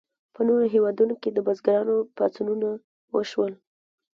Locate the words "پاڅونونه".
2.17-2.69